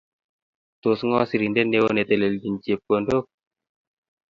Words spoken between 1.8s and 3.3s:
netelchini chepkodnok?